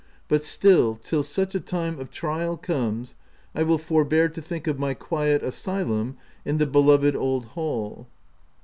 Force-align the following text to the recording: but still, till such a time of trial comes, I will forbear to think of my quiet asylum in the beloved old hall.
but 0.27 0.43
still, 0.43 0.95
till 0.95 1.21
such 1.21 1.53
a 1.53 1.59
time 1.59 1.99
of 1.99 2.09
trial 2.09 2.57
comes, 2.57 3.15
I 3.53 3.61
will 3.61 3.77
forbear 3.77 4.29
to 4.29 4.41
think 4.41 4.65
of 4.65 4.79
my 4.79 4.95
quiet 4.95 5.43
asylum 5.43 6.17
in 6.43 6.57
the 6.57 6.65
beloved 6.65 7.15
old 7.15 7.45
hall. 7.53 8.07